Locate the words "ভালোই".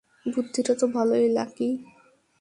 0.87-1.27